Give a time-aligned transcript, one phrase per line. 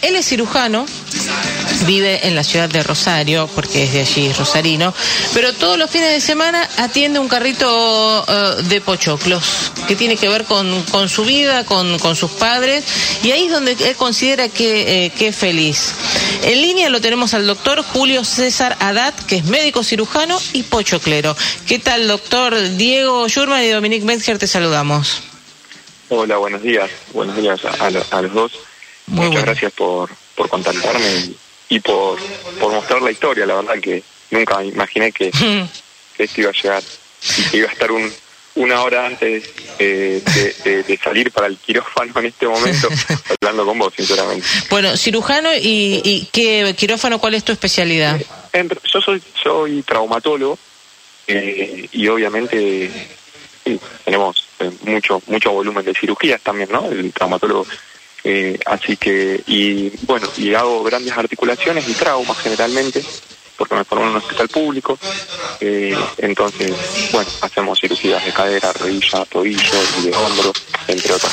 [0.00, 0.86] Él es cirujano,
[1.84, 4.94] vive en la ciudad de Rosario, porque es de allí, rosarino,
[5.34, 10.28] pero todos los fines de semana atiende un carrito eh, de pochoclos, que tiene que
[10.28, 12.84] ver con, con su vida, con, con, sus padres,
[13.24, 15.92] y ahí es donde él considera que, eh, que, es feliz.
[16.44, 21.36] En línea lo tenemos al doctor Julio César Adat, que es médico cirujano y pochoclero.
[21.66, 24.38] ¿Qué tal, doctor Diego Schurman y Dominique Metzger?
[24.38, 25.24] Te saludamos.
[26.08, 26.88] Hola, buenos días.
[27.12, 27.86] Buenos días a,
[28.16, 28.67] a los dos.
[29.08, 31.32] Muchas gracias por, por contactarme
[31.68, 32.18] y, por,
[32.60, 33.46] por mostrar la historia.
[33.46, 35.28] La verdad que nunca imaginé que,
[36.18, 36.82] esto iba a llegar
[37.36, 38.10] y que iba a estar un,
[38.56, 39.44] una hora antes
[39.78, 40.22] eh,
[40.64, 42.88] de, salir para el quirófano en este momento,
[43.40, 44.46] hablando con vos, sinceramente.
[44.70, 47.18] Bueno, cirujano y, y ¿qué quirófano?
[47.18, 48.20] ¿Cuál es tu especialidad?
[48.52, 50.58] Eh, yo soy, soy traumatólogo
[51.26, 52.90] eh, y obviamente
[54.04, 54.44] tenemos
[54.82, 56.90] mucho mucho volumen de cirugías también, ¿no?
[56.90, 57.66] El traumatólogo
[58.24, 63.02] eh, así que, y bueno, y hago grandes articulaciones y traumas generalmente,
[63.56, 64.98] porque me formé en un hospital público.
[65.60, 66.72] Eh, entonces,
[67.12, 70.52] bueno, hacemos cirugías de cadera, rodilla, tobillo y de hombro,
[70.86, 71.32] entre otras.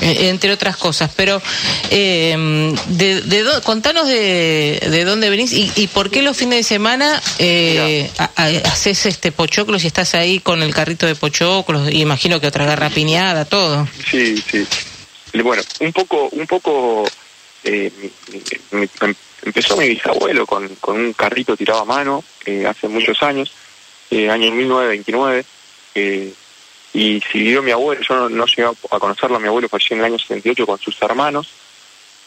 [0.00, 1.40] Eh, entre otras cosas, pero
[1.90, 6.62] eh, de, de contanos de, de, dónde venís y, y, por qué los fines de
[6.62, 12.40] semana eh, haces este pochoclo si estás ahí con el carrito de pochoclos, y imagino
[12.40, 13.88] que otra garra piñada, todo.
[14.10, 14.66] Sí, sí.
[15.42, 17.04] Bueno, un poco, un poco
[17.64, 17.92] eh,
[19.46, 23.52] empezó mi bisabuelo con, un carrito tirado a mano eh, hace muchos años,
[24.10, 25.44] eh, año 1929,
[25.94, 26.32] eh,
[26.92, 30.06] y siguió mi abuelo, yo no, no, llegué a conocerlo, mi abuelo falleció en el
[30.06, 31.48] año 78 con sus hermanos,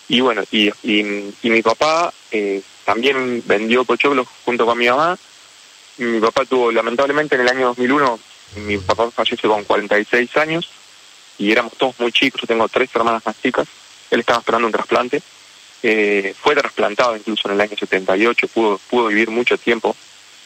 [0.07, 2.13] y bueno, y, y, y mi papá
[2.85, 5.17] también vendió pochoclos junto con mi mamá,
[5.97, 8.19] mi papá tuvo, lamentablemente en el año 2001,
[8.57, 10.69] mi papá falleció con 46 años,
[11.40, 13.68] y éramos todos muy chicos, yo tengo tres hermanas más chicas,
[14.12, 15.22] él estaba esperando un trasplante,
[15.82, 19.95] eh, fue trasplantado incluso en el año 78, pudo, pudo vivir mucho tiempo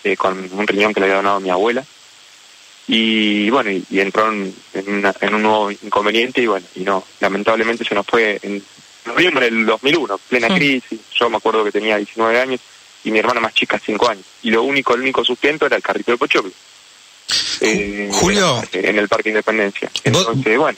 [0.04, 1.84] eh, con un riñón que le había donado mi abuela,
[2.88, 7.96] y bueno, y, entró en, en, un nuevo inconveniente y bueno, y no, lamentablemente se
[7.96, 8.62] nos fue en
[9.06, 12.59] noviembre del 2001, plena crisis, yo me acuerdo que tenía 19 años
[13.06, 15.82] y mi hermana más chica 5 años, y lo único, el único sustento era el
[15.82, 16.52] carrito de pochoclo.
[17.62, 18.62] Eh, Julio.
[18.72, 19.90] En el Parque Independencia.
[20.04, 20.78] Entonces, bueno,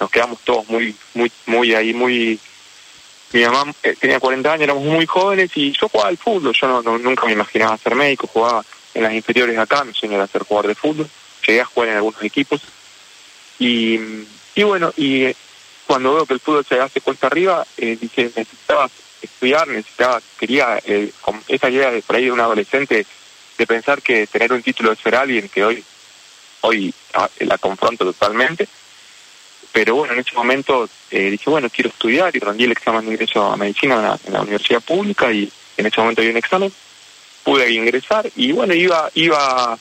[0.00, 2.38] nos quedamos todos muy, muy, muy ahí, muy...
[3.32, 6.52] Mi mamá eh, tenía 40 años, éramos muy jóvenes y yo jugaba al fútbol.
[6.52, 8.64] Yo no, nunca me imaginaba ser médico, jugaba
[8.94, 11.08] en las inferiores acá, me sueño a ser jugador de fútbol.
[11.46, 12.60] Llegué a jugar en algunos equipos.
[13.58, 13.98] Y,
[14.54, 15.36] y bueno, y eh,
[15.86, 18.90] cuando veo que el fútbol se hace cuesta arriba, eh, dije, necesitaba
[19.20, 23.06] estudiar, necesitaba, quería, eh, con esa idea de por ahí de un adolescente,
[23.56, 25.84] de pensar que tener un título de ser alguien que hoy
[26.62, 28.68] hoy ah, la confronto totalmente,
[29.72, 33.12] pero bueno, en ese momento eh, dije, bueno, quiero estudiar y rendí el examen de
[33.12, 36.72] ingreso a medicina en la, universidad pública y en ese momento había un examen,
[37.42, 39.78] pude ingresar y bueno, iba, iba,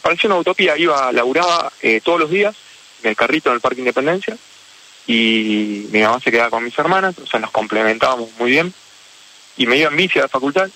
[0.00, 2.54] parecía una utopía, iba, laburaba eh, todos los días
[3.02, 4.36] en el carrito en el Parque Independencia
[5.08, 8.72] y mi mamá se quedaba con mis hermanas, o sea, nos complementábamos muy bien
[9.56, 10.70] y me iba en bici a la facultad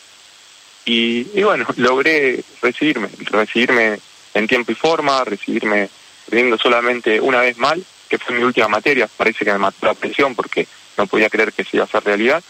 [0.84, 4.00] y, y bueno, logré recibirme, recibirme
[4.34, 5.88] en tiempo y forma, recibirme
[6.28, 9.94] teniendo solamente una vez mal, que fue mi última materia, parece que me mató la
[9.94, 12.42] presión porque no podía creer que se iba a hacer realidad.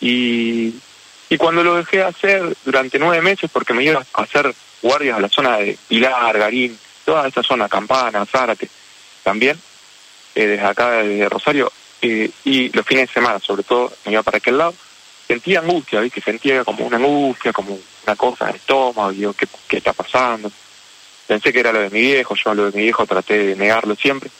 [0.00, 0.74] Y,
[1.28, 5.20] y cuando lo dejé hacer durante nueve meses, porque me iba a hacer guardias a
[5.20, 8.68] la zona de Pilar, Garín, toda esa zona, Campana, Zárate,
[9.22, 9.58] también,
[10.34, 11.72] eh, desde acá, de Rosario,
[12.02, 14.74] eh, y los fines de semana, sobre todo, me iba para aquel lado,
[15.26, 16.20] sentía angustia, ¿viste?
[16.20, 20.50] Sentía como una angustia, como una cosa en el estómago, digo, ¿qué, qué está pasando?
[21.26, 23.96] Pensé que era lo de mi viejo, yo lo de mi viejo traté de negarlo
[23.96, 24.30] siempre.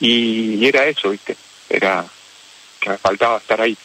[0.00, 1.36] Y, era eso, ¿viste?
[1.68, 2.04] Era
[2.80, 3.76] que me faltaba estar ahí,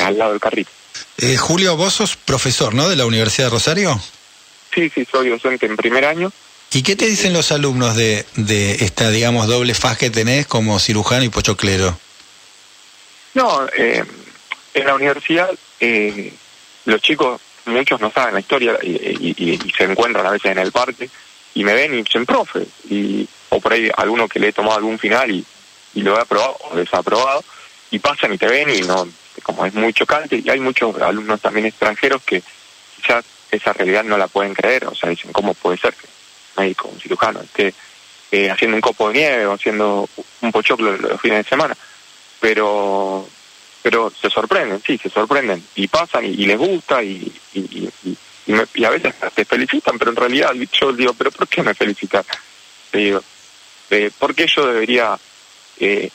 [0.00, 0.70] al lado del carrito.
[1.18, 2.88] Eh, Julio, vos sos profesor, ¿no?
[2.88, 4.00] De la Universidad de Rosario.
[4.74, 6.32] Sí, sí, soy docente en primer año.
[6.72, 10.78] ¿Y qué te dicen los alumnos de, de esta, digamos, doble faz que tenés como
[10.78, 11.98] cirujano y pochoclero?
[13.34, 14.04] No, eh,
[14.74, 15.50] en la universidad
[15.80, 16.32] eh,
[16.84, 21.08] los chicos muchos no saben la historia y, se encuentran a veces en el parque
[21.54, 24.76] y me ven y dicen profe y o por ahí alguno que le he tomado
[24.76, 25.44] algún final y,
[25.94, 27.42] y lo he aprobado o desaprobado
[27.90, 29.08] y pasan y te ven y no
[29.42, 32.42] como es muy chocante y hay muchos alumnos también extranjeros que
[32.96, 36.64] quizás esa realidad no la pueden creer o sea dicen cómo puede ser que un
[36.64, 37.74] médico un cirujano esté
[38.32, 40.08] eh, haciendo un copo de nieve o haciendo
[40.40, 41.76] un pochoclo los fines de semana
[42.40, 43.28] pero
[43.82, 47.88] pero se sorprenden, sí, se sorprenden y pasan y, les gusta y, y,
[48.46, 52.24] y, a veces te felicitan, pero en realidad yo digo, pero ¿por qué me felicitan?
[52.90, 53.22] Te digo,
[53.90, 55.18] eh, ¿por qué yo debería,
[55.78, 56.10] eh,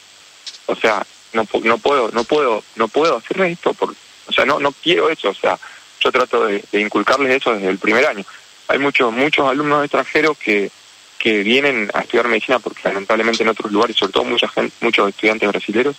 [0.67, 3.95] o sea, no, no puedo, no puedo, no puedo hacer esto, por,
[4.27, 5.57] o sea, no, no quiero eso, o sea,
[5.99, 8.23] yo trato de, inculcarles eso desde el primer año.
[8.67, 10.71] Hay muchos, muchos alumnos extranjeros que,
[11.17, 15.09] que vienen a estudiar medicina porque lamentablemente en otros lugares, sobre todo mucha gente, muchos
[15.09, 15.95] estudiantes brasileños,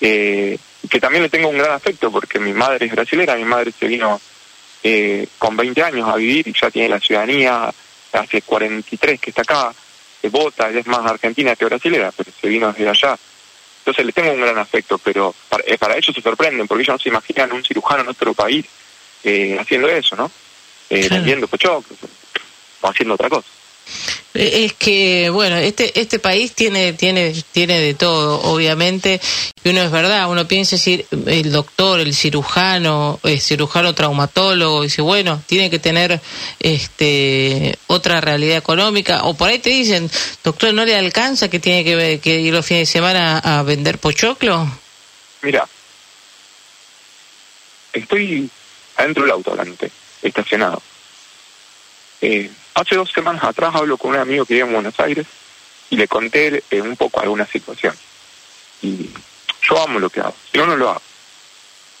[0.00, 0.58] eh,
[0.88, 3.86] que también le tengo un gran afecto porque mi madre es brasilera, mi madre se
[3.86, 4.20] vino
[4.82, 7.72] eh, con 20 años a vivir y ya tiene la ciudadanía,
[8.12, 9.74] hace 43 que está acá,
[10.20, 13.18] se vota, es más argentina que brasilera, pero se vino desde allá.
[13.80, 16.94] Entonces le tengo un gran afecto, pero para, eh, para ellos se sorprenden, porque ellos
[16.94, 18.66] no se imaginan un cirujano en otro país
[19.24, 20.30] eh, haciendo eso, ¿no?
[20.90, 21.98] Eh, vendiendo pochoclos
[22.80, 23.48] o haciendo otra cosa.
[24.34, 29.20] Es que, bueno, este este país tiene tiene tiene de todo, obviamente,
[29.64, 35.02] y uno es verdad, uno piensa decir, el doctor, el cirujano, el cirujano traumatólogo, dice,
[35.02, 36.20] bueno, tiene que tener
[36.60, 40.08] este otra realidad económica, o por ahí te dicen,
[40.44, 41.82] doctor, ¿no le alcanza que tiene
[42.20, 44.70] que, ir los fines de semana a vender pochoclo?
[45.42, 45.66] Mira,
[47.92, 48.48] estoy
[48.96, 49.90] adentro del auto delante,
[50.22, 50.80] estacionado.
[52.20, 55.26] Eh, Hace dos semanas atrás hablo con un amigo que vive en Buenos Aires
[55.90, 57.92] y le conté eh, un poco alguna situación.
[58.82, 59.10] Y
[59.62, 61.02] yo amo lo que hago, yo no lo hago.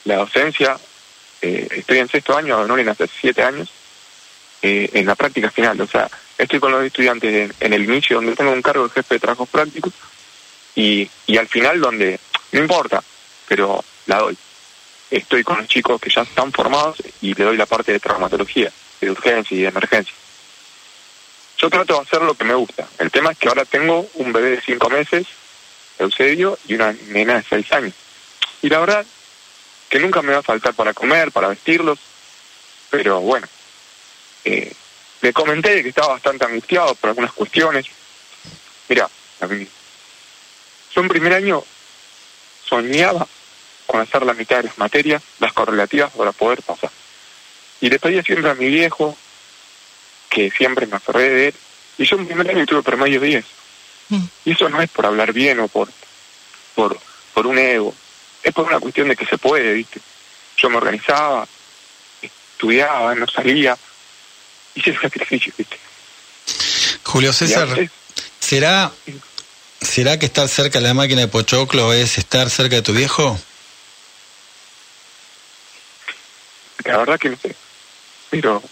[0.04, 0.78] La docencia,
[1.42, 3.68] eh, estoy en sexto año, no en hace siete años,
[4.62, 5.80] eh, en la práctica final.
[5.80, 6.08] O sea,
[6.38, 9.48] estoy con los estudiantes en, el inicio donde tengo un cargo de jefe de trabajos
[9.48, 9.92] prácticos
[10.76, 12.20] y, y al final donde,
[12.52, 13.02] no importa,
[13.48, 14.38] pero la doy.
[15.10, 18.70] Estoy con los chicos que ya están formados y le doy la parte de traumatología,
[19.00, 20.14] de urgencia y de emergencia.
[21.58, 22.88] Yo trato de hacer lo que me gusta.
[22.98, 25.26] El tema es que ahora tengo un bebé de cinco meses,
[25.98, 27.94] Eusebio, y una nena de seis años.
[28.62, 29.04] Y la verdad
[29.88, 31.98] que nunca me va a faltar para comer, para vestirlos,
[32.90, 33.46] pero bueno,
[34.44, 34.72] eh,
[35.20, 37.86] le comenté que estaba bastante angustiado por algunas cuestiones.
[38.88, 39.08] Mira,
[39.40, 41.64] yo en primer año
[42.64, 43.26] soñaba
[43.86, 46.90] con hacer la mitad de las materias, las correlativas para poder pasar.
[47.80, 49.16] Y le pedía siempre a mi viejo,
[50.28, 51.54] que siempre me aferré de él,
[51.98, 53.44] y yo en primer año tuve promedio 10.
[54.10, 54.24] Mm.
[54.44, 55.88] Y eso no es por hablar bien o por,
[56.74, 56.98] por,
[57.34, 57.94] por un ego,
[58.42, 60.00] es por una cuestión de que se puede, ¿viste?
[60.56, 61.46] Yo me organizaba,
[62.22, 63.76] estudiaba, no salía,
[64.74, 65.78] hice el sacrificio, ¿viste?
[67.02, 67.68] Julio César,
[68.38, 68.92] ¿será,
[69.80, 73.38] ¿será que estar cerca de la máquina de Pochoclo es estar cerca de tu viejo?
[76.84, 77.54] La verdad que no sé,
[78.30, 78.62] pero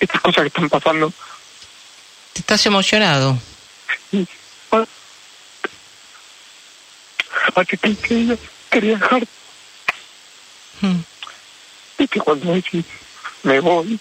[0.00, 1.12] estas cosas que están pasando.
[2.34, 3.38] ¿Estás emocionado?
[7.54, 8.38] Hace 15 días
[8.70, 9.26] quería dejar.
[10.80, 11.00] Hmm.
[11.96, 12.84] que cuando decís,
[13.42, 13.98] me voy,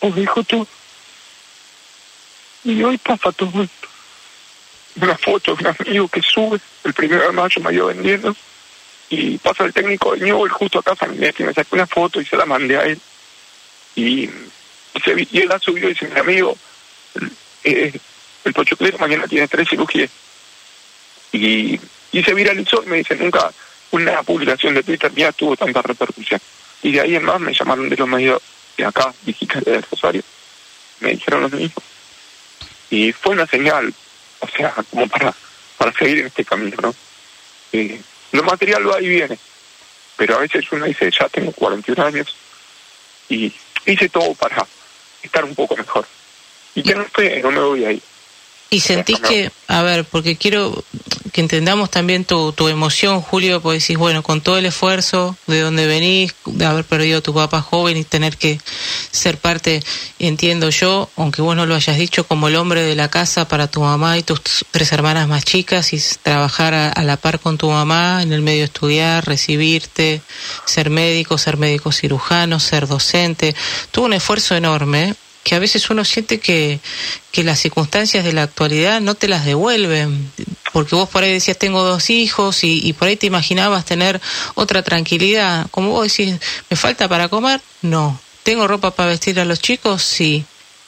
[0.00, 0.66] o dejo todo.
[2.64, 3.88] Y hoy pasa todo esto.
[4.96, 8.34] Una foto de un amigo que sube, el primero de mayo me ido vendiendo,
[9.10, 12.24] y pasa el técnico de Newell justo acá mi y me sacó una foto y
[12.24, 12.98] se la mandé a él
[13.94, 14.28] y,
[15.04, 16.56] se, y él ha subido y dice, mi amigo,
[17.64, 17.92] eh,
[18.44, 20.10] el pochoclero mañana tiene tres cirugías.
[21.32, 21.78] Y,
[22.12, 23.52] y se viralizó y me dice, nunca
[23.92, 26.40] una publicación de Twitter mía tuvo tanta repercusión.
[26.82, 28.42] Y de ahí en más me llamaron de los medios
[28.76, 30.22] de acá, digitales del Rosario,
[31.00, 31.82] me dijeron lo mismo.
[32.90, 33.92] Y fue una señal,
[34.40, 35.34] o sea, como para,
[35.78, 36.94] para seguir en este camino, ¿no?
[37.72, 38.00] Eh,
[38.32, 39.38] lo material va y viene,
[40.16, 42.34] pero a veces uno dice, ya tengo 41 años
[43.28, 43.52] y
[43.86, 44.66] hice todo para
[45.22, 46.06] estar un poco mejor.
[46.74, 48.02] Y que no estoy, no me voy ahí.
[48.72, 50.82] Y sentís que, a ver, porque quiero
[51.30, 55.60] que entendamos también tu, tu emoción, Julio, porque decís, bueno, con todo el esfuerzo de
[55.60, 58.58] donde venís, de haber perdido a tu papá joven y tener que
[59.10, 59.82] ser parte,
[60.18, 63.66] entiendo yo, aunque vos no lo hayas dicho, como el hombre de la casa para
[63.66, 67.58] tu mamá y tus tres hermanas más chicas y trabajar a, a la par con
[67.58, 70.22] tu mamá en el medio estudiar, recibirte,
[70.64, 73.54] ser médico, ser médico cirujano, ser docente.
[73.90, 76.80] Tuvo un esfuerzo enorme que a veces uno siente que,
[77.32, 80.30] que las circunstancias de la actualidad no te las devuelven,
[80.72, 84.20] porque vos por ahí decías tengo dos hijos y, y por ahí te imaginabas tener
[84.54, 86.38] otra tranquilidad, como vos decís,
[86.70, 87.60] ¿me falta para comer?
[87.82, 88.20] No.
[88.42, 90.02] ¿Tengo ropa para vestir a los chicos?
[90.02, 90.44] Sí.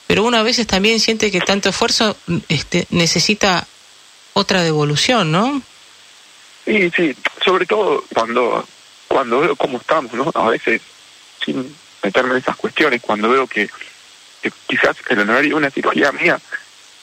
[0.06, 2.16] Pero uno a veces también siente que tanto esfuerzo
[2.49, 3.66] este, necesita
[4.34, 5.62] otra devolución, ¿no?
[6.64, 8.66] Sí, sí, sobre todo cuando,
[9.08, 10.30] cuando veo cómo estamos, ¿no?
[10.34, 10.82] A veces,
[11.44, 13.68] sin meterme en esas cuestiones, cuando veo que
[14.67, 16.39] quizás el honorario de una cirugía mía,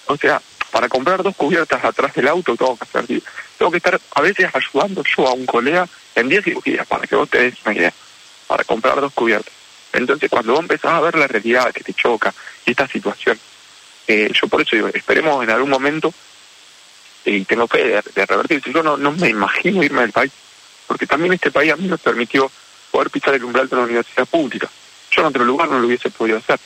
[0.08, 3.22] o sea, para comprar dos cubiertas atrás del auto tengo que hacer,
[3.58, 7.16] tengo que estar a veces ayudando yo a un colega en 10 cirugías, para que
[7.16, 7.94] vos te des una idea,
[8.48, 9.54] para comprar dos cubiertas.
[9.94, 12.34] Entonces cuando vos empezás a ver la realidad que te choca
[12.66, 13.38] y esta situación,
[14.08, 16.14] eh, yo por eso digo, esperemos en algún momento,
[17.26, 20.32] y tengo fe de, de revertir, yo no, no me imagino irme del país,
[20.88, 22.52] porque también este país a mí me permitió
[22.92, 24.70] poder pisar el umbral de una universidad pública.
[25.12, 26.60] Yo en otro lugar no lo hubiese podido hacer.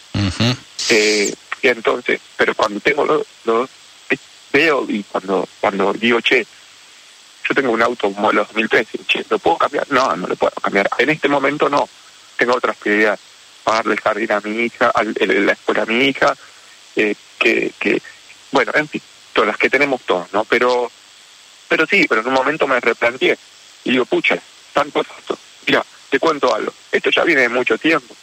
[0.89, 3.69] eh, y entonces, pero cuando tengo los, los
[4.53, 6.45] veo y cuando cuando digo, che,
[7.47, 9.91] yo tengo un auto, un modelo 2013, che, ¿lo puedo cambiar?
[9.91, 10.89] No, no lo puedo cambiar.
[10.97, 11.87] En este momento no.
[12.37, 13.19] Tengo otras prioridades.
[13.63, 16.35] Pagarle el jardín a mi hija, al, la escuela a mi hija,
[16.95, 17.99] eh, que, que,
[18.51, 19.01] bueno, en fin,
[19.33, 20.43] todas las que tenemos todos, ¿no?
[20.45, 20.91] Pero,
[21.67, 23.37] pero sí, pero en un momento me replanteé
[23.83, 24.37] y digo, pucha,
[24.73, 25.37] tanto esto.
[25.65, 26.71] Mira, te cuento algo.
[26.91, 28.15] Esto ya viene de mucho tiempo.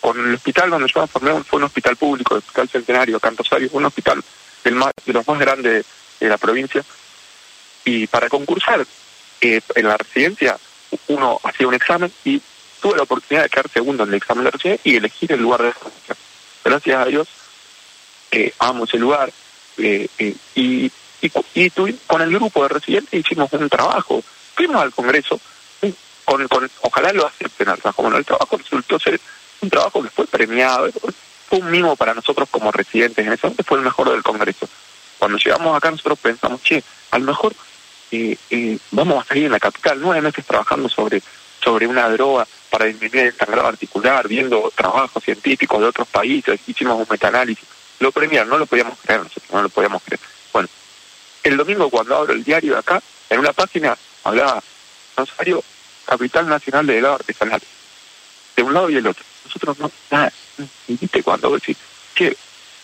[0.00, 3.68] Con el hospital donde yo me formé fue un hospital público, el Hospital Centenario, Cantosario,
[3.72, 4.22] un hospital
[4.64, 5.84] del más, de los más grandes
[6.18, 6.82] de la provincia.
[7.84, 8.86] Y para concursar
[9.40, 10.58] eh, en la residencia,
[11.08, 12.40] uno hacía un examen y
[12.80, 15.62] tuve la oportunidad de quedar segundo en el examen de residencia y elegir el lugar
[15.62, 16.16] de residencia.
[16.64, 17.28] Gracias a Dios,
[18.30, 19.32] eh, amo ese lugar.
[19.78, 20.92] Eh, eh, y,
[21.22, 21.70] y, y
[22.06, 24.22] con el grupo de residentes hicimos un trabajo.
[24.54, 25.40] Fuimos al Congreso,
[26.24, 28.02] con, con, ojalá lo acepten trabajo.
[28.02, 29.20] Bueno, el trabajo resultó ser
[29.60, 30.90] un trabajo que fue premiado,
[31.48, 34.68] fue un mimo para nosotros como residentes, en ese momento fue el mejor del Congreso.
[35.18, 37.54] Cuando llegamos acá nosotros pensamos, che, a lo mejor
[38.10, 41.22] eh, eh, vamos a salir en la capital nueve meses trabajando sobre,
[41.62, 46.98] sobre una droga para disminuir el sangrado articular, viendo trabajos científicos de otros países, hicimos
[46.98, 47.66] un metaanálisis.
[47.98, 50.20] Lo premiaron, no lo podíamos creer nosotros, no lo podíamos creer.
[50.52, 50.68] Bueno,
[51.42, 54.62] el domingo cuando abro el diario de acá, en una página hablaba
[55.16, 55.62] Rosario,
[56.06, 57.60] capital nacional de helado artesanal,
[58.56, 60.32] de un lado y el otro nosotros no, nada,
[60.86, 61.76] y viste cuando decís,
[62.14, 62.36] ¿qué,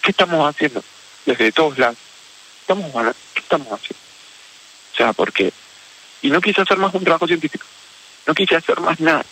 [0.02, 0.82] ¿qué estamos haciendo?
[1.24, 1.96] Desde todos lados,
[2.60, 2.90] estamos
[3.34, 4.02] ¿qué estamos haciendo?
[4.92, 5.52] O sea, porque,
[6.22, 7.66] y no quise hacer más un trabajo científico,
[8.26, 9.24] no quise hacer más nada,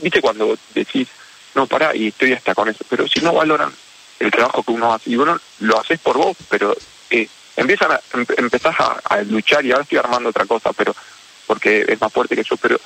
[0.00, 1.08] viste cuando decís,
[1.54, 3.72] no, para y estoy hasta con eso, pero si no valoran
[4.18, 6.76] el trabajo que uno hace, y bueno, lo haces por vos, pero
[7.10, 10.94] eh, empiezan a, em, empezás a, a, luchar y ahora estoy armando otra cosa, pero
[11.46, 12.80] porque es más fuerte que yo, pero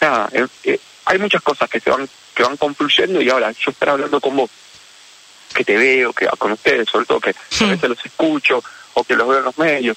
[0.00, 3.70] nada, eh, eh, hay muchas cosas que se van que van confluyendo y ahora yo
[3.70, 4.50] estar hablando con vos,
[5.54, 8.62] que te veo, que con ustedes, sobre todo que a veces los escucho
[8.92, 9.96] o que los veo en los medios,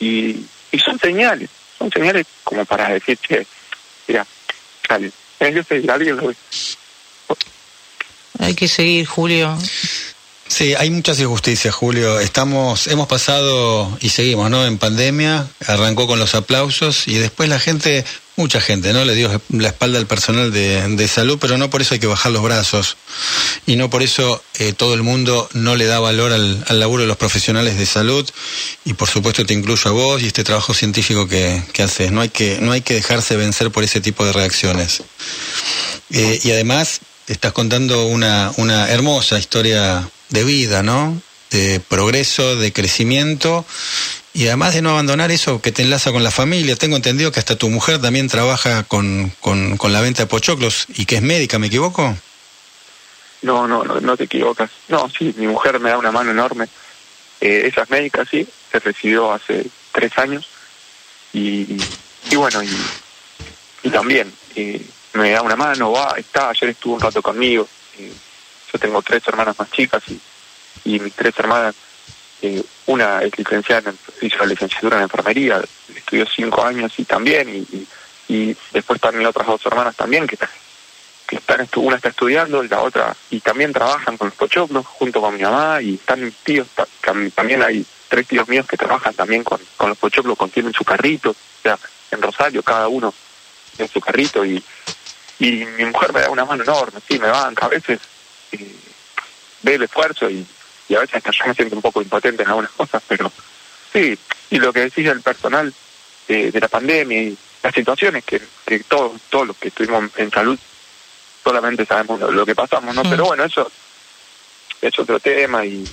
[0.00, 3.46] y, y son señales, son señales como para decir, che,
[4.08, 4.26] mira,
[4.88, 6.36] dale, que alguien lo ve.
[8.40, 9.56] Hay que seguir, Julio.
[10.48, 12.18] Sí, hay muchas injusticias, Julio.
[12.18, 14.64] Estamos, hemos pasado y seguimos, ¿no?
[14.64, 19.04] En pandemia, arrancó con los aplausos y después la gente, mucha gente, ¿no?
[19.04, 22.06] Le dio la espalda al personal de, de salud, pero no por eso hay que
[22.06, 22.96] bajar los brazos
[23.66, 27.02] y no por eso eh, todo el mundo no le da valor al, al, laburo
[27.02, 28.28] de los profesionales de salud
[28.86, 32.10] y por supuesto te incluyo a vos y este trabajo científico que, que haces.
[32.10, 35.02] No hay que, no hay que dejarse vencer por ese tipo de reacciones.
[36.10, 41.20] Eh, y además estás contando una, una hermosa historia de vida, ¿no?
[41.50, 43.64] De progreso, de crecimiento
[44.34, 46.76] y además de no abandonar eso que te enlaza con la familia.
[46.76, 51.06] Tengo entendido que hasta tu mujer también trabaja con, con, la venta de pochoclos y
[51.06, 52.16] que es médica, ¿me equivoco?
[53.42, 54.70] No, no, no, no te equivocas.
[54.88, 56.66] No, sí, mi mujer me da una mano enorme.
[57.40, 60.48] Eh, ella es médica, sí, se recibió hace tres años
[61.32, 61.76] y,
[62.30, 62.76] y bueno, y,
[63.82, 67.66] y también eh, me da una mano, va, está, ayer estuvo un rato conmigo.
[67.98, 68.12] Eh,
[68.72, 70.20] yo tengo tres hermanas más chicas y,
[70.84, 71.74] y mis tres hermanas,
[72.42, 75.62] eh, una es licenciada, en, hizo la licenciatura en enfermería,
[75.94, 77.88] estudió cinco años y también, y, y,
[78.28, 80.38] y después están mis otras dos hermanas también, que,
[81.26, 85.20] que están, una está estudiando y la otra, y también trabajan con los pochoclos junto
[85.20, 86.68] con mi mamá, y están mis tíos,
[87.34, 91.30] también hay tres tíos míos que trabajan también con, con los pochoclos, contienen su carrito,
[91.30, 91.78] o sea,
[92.10, 93.12] en Rosario cada uno
[93.78, 94.62] en su carrito, y,
[95.38, 98.00] y mi mujer me da una mano enorme, sí, me banca, a veces
[98.52, 98.74] eh,
[99.62, 100.46] ve el esfuerzo y,
[100.88, 103.30] y, a veces hasta siento un poco impotente en algunas cosas, pero
[103.92, 104.18] sí,
[104.50, 105.72] y lo que decís del personal
[106.28, 110.30] eh, de la pandemia y las situaciones que, que todos, todos los que estuvimos en
[110.30, 110.58] salud
[111.42, 113.02] solamente sabemos lo, lo que pasamos, ¿no?
[113.02, 113.70] Pero bueno, eso
[114.80, 115.84] es otro tema y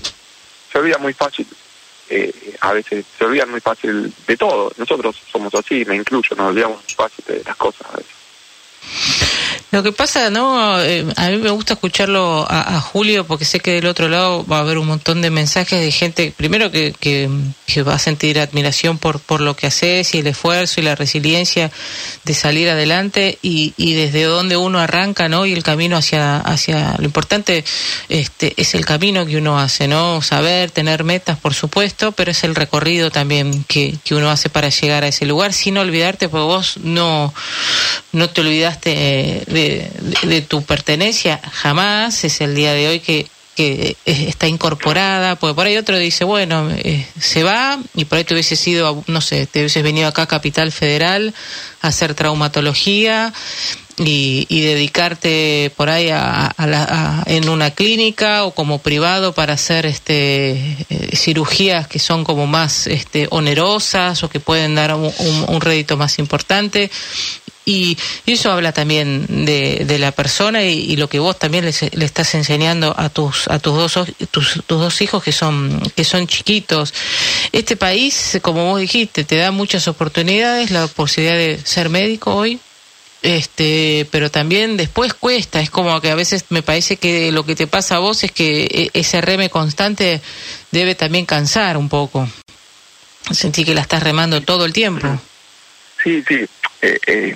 [0.71, 1.47] se olvida muy fácil,
[2.09, 4.71] eh, a veces se olvida muy fácil de todo.
[4.77, 8.14] Nosotros somos así, me incluyo, nos olvidamos muy fácil de las cosas a veces.
[9.75, 10.81] Lo que pasa, ¿no?
[10.81, 14.59] Eh, a mí me gusta escucharlo a, Julio porque sé que del otro lado va
[14.59, 17.29] a haber un montón de mensajes de gente, primero que, que,
[17.83, 21.71] va a sentir admiración por, por lo que haces y el esfuerzo y la resiliencia
[22.23, 25.45] de salir adelante y, y desde donde uno arranca, ¿no?
[25.45, 27.65] Y el camino hacia, hacia, lo importante
[28.07, 30.21] este, es el camino que uno hace, ¿no?
[30.21, 34.69] Saber, tener metas, por supuesto, pero es el recorrido también que, que uno hace para
[34.69, 37.33] llegar a ese lugar sin olvidarte, porque vos no,
[38.13, 39.64] no te olvidaste de,
[40.23, 45.65] de, tu pertenencia, jamás es el día de hoy que, que está incorporada, porque por
[45.65, 49.47] ahí otro dice, bueno, eh, se va y por ahí te hubiese sido, no sé,
[49.47, 51.33] te hubieses venido acá a Capital Federal
[51.81, 53.33] a hacer traumatología
[53.97, 60.51] y, dedicarte por ahí a, en una clínica o como privado para hacer este
[60.89, 66.19] eh, cirugías que son como más este onerosas o que pueden dar un rédito más
[66.19, 66.91] importante
[67.65, 72.35] y, eso habla también de, de la persona y, lo que vos también le, estás
[72.35, 76.93] enseñando a tus a tus dos tus, tus, dos hijos que son que son chiquitos.
[77.51, 82.59] Este país, como vos dijiste, te da muchas oportunidades, la posibilidad de ser médico hoy,
[83.23, 85.59] este pero también después cuesta.
[85.59, 88.31] Es como que a veces me parece que lo que te pasa a vos es
[88.31, 90.21] que e, ese reme constante
[90.71, 92.29] debe también cansar un poco.
[93.31, 95.19] Sentí que la estás remando todo el tiempo.
[96.03, 96.45] Sí sí.
[96.81, 97.35] Eh, eh,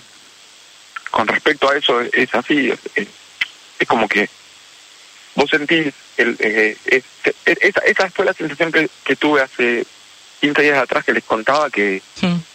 [1.12, 3.08] con respecto a eso es así, es,
[3.88, 4.30] como que
[5.36, 6.78] vos sentís, el, eh,
[7.46, 9.86] esa, esa fue la sensación que, que, tuve hace
[10.42, 12.02] 15 días atrás que les contaba que,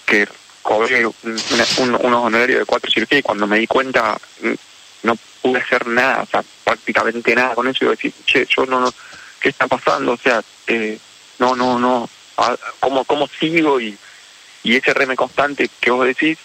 [0.07, 0.29] que
[0.63, 4.19] cobré unos honorarios de cuatro cirugías y cuando me di cuenta
[5.03, 8.81] no pude hacer nada, o sea, prácticamente nada con eso y decir, che, yo no,
[8.81, 8.95] no,
[9.41, 10.13] ¿qué está pasando?
[10.13, 10.99] O sea, eh,
[11.39, 12.09] no, no, no,
[12.81, 13.81] ¿cómo, cómo sigo?
[13.81, 13.97] Y,
[14.63, 16.39] y ese reme constante que vos decís,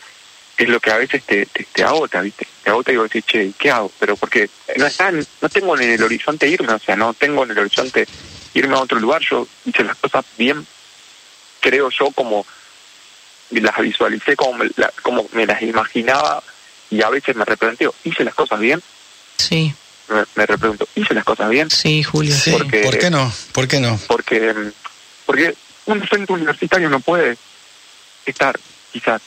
[0.59, 2.45] es lo que a veces te, te, agota, ¿viste?
[2.63, 3.89] Te agota y digo, che, ¿qué hago?
[3.97, 7.51] Pero porque no están, no tengo en el horizonte irme, o sea, no tengo en
[7.51, 8.05] el horizonte
[8.53, 9.21] irme a otro lugar.
[9.21, 10.67] Yo hice las cosas bien,
[11.61, 12.45] creo yo, como
[13.51, 14.69] las visualicé, como me,
[15.01, 16.43] como me las imaginaba
[16.89, 18.81] y a veces me replanteo, ¿hice las cosas bien?
[19.37, 19.73] Sí.
[20.09, 21.69] Me, me repregunto, ¿hice las cosas bien?
[21.69, 22.35] Sí, Julio.
[22.35, 22.51] Sí.
[22.51, 23.31] ¿Por qué no?
[23.53, 23.97] ¿Por qué no?
[24.07, 24.53] Porque,
[25.25, 27.37] porque un docente universitario no puede
[28.25, 28.59] estar
[28.91, 29.21] quizás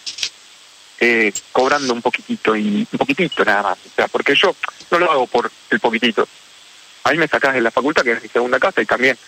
[1.05, 3.79] eh, cobrando un poquitito y un poquitito nada más.
[3.85, 4.55] O sea, porque yo
[4.93, 6.29] no lo hago por el poquitito.
[7.03, 9.19] A mí me sacás de la facultad, que es mi segunda casa, y también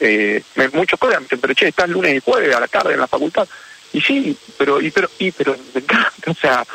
[0.00, 3.06] eh, me, muchos cobran, pero che, estás lunes y jueves a la tarde en la
[3.06, 3.46] facultad.
[3.92, 6.66] Y sí, pero, y pero, y pero me encanta, o sea,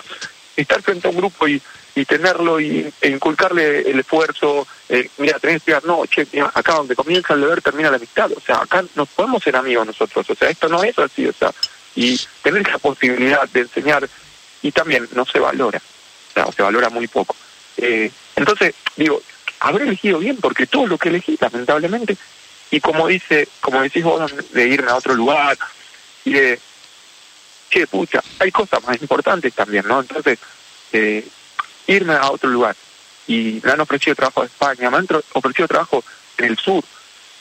[0.55, 1.62] estar frente a un grupo y,
[1.96, 6.96] y tenerlo y e inculcarle el esfuerzo, eh, mira, tenés que no, che, acá donde
[6.96, 10.36] comienza el deber termina la amistad, o sea, acá no podemos ser amigos nosotros, o
[10.36, 11.51] sea, esto no es así, o sea,
[11.96, 14.07] y tener esa posibilidad de enseñar
[14.61, 17.35] y también no se valora, o sea, se valora muy poco.
[17.77, 19.22] Eh, entonces, digo,
[19.59, 22.17] habré elegido bien porque todo lo que elegí, lamentablemente,
[22.72, 25.57] y como dice, como decís vos, de irme a otro lugar,
[26.25, 26.59] y de,
[27.70, 30.01] che, pucha, hay cosas más importantes también, ¿no?
[30.01, 30.39] Entonces,
[30.91, 31.25] eh,
[31.87, 32.75] irme a otro lugar,
[33.27, 36.03] y me han ofrecido trabajo en España, me han ofrecido trabajo
[36.37, 36.83] en el sur,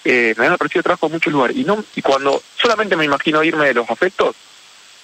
[0.04, 3.42] eh, me han ofrecido trabajo en muchos lugares, y no y cuando solamente me imagino
[3.42, 4.36] irme de los afectos,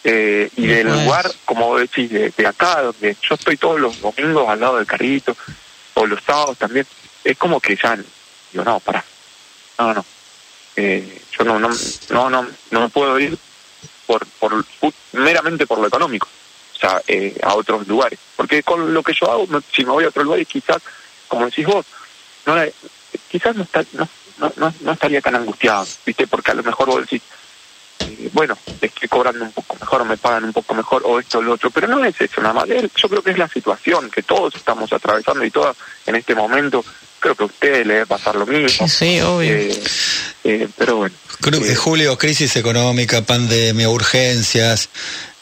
[0.05, 4.61] eh, y del lugar, como decís, de, acá, donde yo estoy todos los domingos al
[4.61, 5.37] lado del carrito,
[5.95, 6.87] o los sábados también,
[7.23, 7.97] es como que ya,
[8.51, 9.05] digo, no, para,
[9.79, 10.05] no, no,
[10.77, 11.69] eh, yo no, no,
[12.11, 13.39] no, no, no me puedo ir
[14.07, 14.65] por, por
[15.13, 16.29] meramente por lo económico,
[16.75, 20.05] o sea, eh, a otros lugares, porque con lo que yo hago, si me voy
[20.05, 20.83] a otro lugar, quizás,
[21.29, 21.87] como decís vos,
[22.45, 22.57] no,
[23.31, 24.09] quizás no, está, no,
[24.57, 26.27] no, no estaría tan angustiado, ¿viste?
[26.27, 27.23] Porque a lo mejor vos decís,
[28.33, 31.43] bueno, estoy cobrando un poco mejor o me pagan un poco mejor o esto o
[31.43, 32.69] lo otro, pero no es eso nada más.
[32.69, 36.85] Yo creo que es la situación que todos estamos atravesando y todas en este momento.
[37.21, 38.89] Creo que a usted le debe pasar lo mismo.
[38.89, 39.55] Sí, obvio.
[39.55, 39.83] Eh,
[40.45, 41.15] eh, pero bueno.
[41.45, 44.89] Eh, Julio, crisis económica, pandemia, urgencias,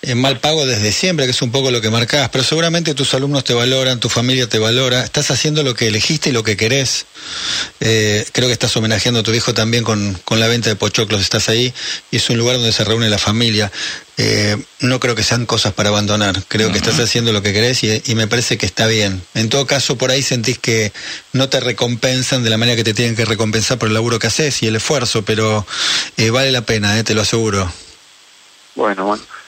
[0.03, 3.13] en mal pago desde siempre, que es un poco lo que marcás, pero seguramente tus
[3.13, 6.57] alumnos te valoran, tu familia te valora, estás haciendo lo que elegiste y lo que
[6.57, 7.05] querés.
[7.81, 11.21] Eh, creo que estás homenajeando a tu hijo también con, con, la venta de pochoclos,
[11.21, 11.75] estás ahí
[12.11, 13.71] y es un lugar donde se reúne la familia.
[14.17, 17.83] Eh, no creo que sean cosas para abandonar, creo que estás haciendo lo que querés
[17.85, 19.23] y, y, me parece que está bien.
[19.35, 20.93] En todo caso, por ahí sentís que
[21.33, 24.27] no te recompensan de la manera que te tienen que recompensar por el laburo que
[24.27, 25.67] haces y el esfuerzo, pero
[26.17, 27.71] eh, vale la pena, te lo aseguro.
[28.75, 29.39] Bueno, bueno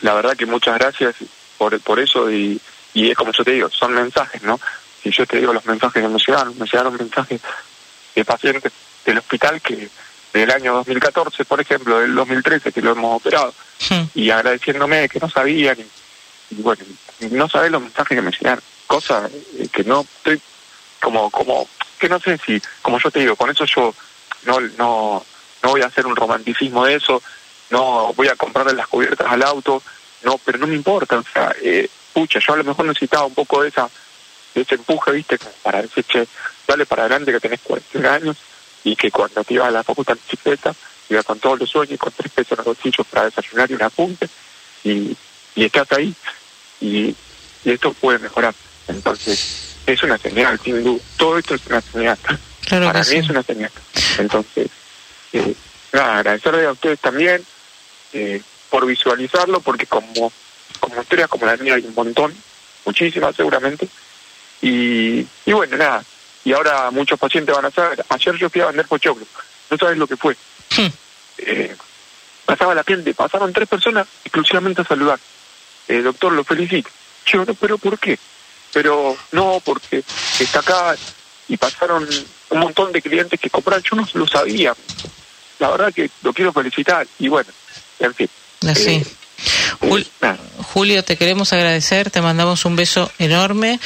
[0.00, 1.16] la, verdad que muchas gracias
[1.58, 2.60] por, por eso y,
[2.94, 4.58] y es como yo te digo, son mensajes, ¿no?
[5.02, 7.40] Si yo te digo los mensajes que me llegaron, me llegaron mensajes
[8.14, 8.72] de pacientes
[9.04, 9.88] del hospital que
[10.32, 13.52] del año 2014, por ejemplo, del 2013 que lo hemos operado,
[14.14, 15.76] y agradeciéndome que no sabían,
[16.50, 16.82] y, bueno,
[17.30, 20.40] no sabés los mensajes que me llegaron, cosas eh, que no estoy
[21.02, 23.94] como, como, que no sé si, como yo te digo, con eso yo
[24.44, 25.24] no, no,
[25.62, 27.22] no voy a hacer un romanticismo de eso,
[27.72, 29.82] no voy a comprarle las cubiertas al auto,
[30.22, 33.34] no, pero no me importa, o sea, eh, pucha, yo a lo mejor necesitaba un
[33.34, 33.88] poco de esa
[34.54, 36.28] de ese empuje, viste, para decir, che,
[36.68, 38.36] dale para adelante que tenés 40 años
[38.84, 40.74] y que cuando te ibas a la facultad en bicicleta,
[41.08, 43.82] ibas con todos los sueños, con tres pesos en los bolsillos para desayunar y un
[43.82, 44.28] apunte,
[44.84, 45.16] y,
[45.54, 46.14] y estás ahí,
[46.82, 47.16] y,
[47.64, 48.54] y esto puede mejorar.
[48.88, 52.18] Entonces, es una señal, sin duda, todo esto es una señal.
[52.68, 53.70] Para mí es una señal.
[54.18, 54.68] Entonces,
[55.32, 55.54] eh,
[55.92, 57.42] nada, agradecerle a ustedes también
[58.12, 60.32] eh, por visualizarlo, porque como,
[60.80, 62.34] como historias como la mía hay un montón,
[62.84, 63.88] muchísimas seguramente.
[64.60, 66.04] Y, y bueno, nada,
[66.44, 68.04] y ahora muchos pacientes van a saber.
[68.08, 69.26] Ayer yo fui a vender pochoclo,
[69.70, 70.36] no sabes lo que fue.
[70.76, 70.88] Hmm.
[71.38, 71.76] Eh,
[72.44, 75.18] pasaba la gente, pasaron tres personas exclusivamente a saludar.
[75.88, 76.90] Eh, doctor, lo felicito.
[77.26, 78.18] Yo, no, pero ¿por qué?
[78.72, 80.02] Pero no, porque
[80.38, 80.96] está acá
[81.48, 82.08] y pasaron
[82.50, 84.74] un montón de clientes que compraron, yo no lo sabía.
[85.58, 87.50] La verdad que lo quiero felicitar y bueno,
[88.02, 88.28] en fin.
[88.68, 88.90] Así.
[88.90, 89.04] Eh,
[90.22, 90.36] eh,
[90.72, 93.80] Julio, te queremos agradecer, te mandamos un beso enorme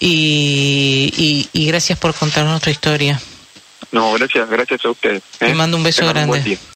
[0.00, 3.20] y, y, gracias por contarnos tu historia.
[3.90, 5.22] No, gracias, gracias a ustedes.
[5.38, 6.58] Te mando un beso grande.